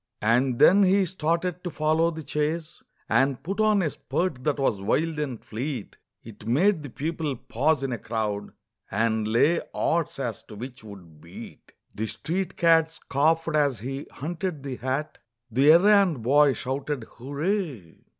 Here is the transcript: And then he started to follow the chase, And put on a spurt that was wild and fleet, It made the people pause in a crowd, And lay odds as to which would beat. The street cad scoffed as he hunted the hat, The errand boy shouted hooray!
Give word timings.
And 0.23 0.57
then 0.57 0.81
he 0.81 1.05
started 1.05 1.63
to 1.63 1.69
follow 1.69 2.09
the 2.09 2.23
chase, 2.23 2.81
And 3.07 3.43
put 3.43 3.59
on 3.59 3.83
a 3.83 3.91
spurt 3.91 4.43
that 4.45 4.57
was 4.57 4.81
wild 4.81 5.19
and 5.19 5.45
fleet, 5.45 5.99
It 6.23 6.47
made 6.47 6.81
the 6.81 6.89
people 6.89 7.35
pause 7.35 7.83
in 7.83 7.91
a 7.91 7.99
crowd, 7.99 8.49
And 8.89 9.27
lay 9.27 9.61
odds 9.75 10.17
as 10.17 10.41
to 10.47 10.55
which 10.55 10.83
would 10.83 11.21
beat. 11.21 11.73
The 11.93 12.07
street 12.07 12.57
cad 12.57 12.89
scoffed 12.89 13.49
as 13.55 13.81
he 13.81 14.07
hunted 14.11 14.63
the 14.63 14.77
hat, 14.77 15.19
The 15.51 15.71
errand 15.73 16.23
boy 16.23 16.53
shouted 16.53 17.03
hooray! 17.03 17.99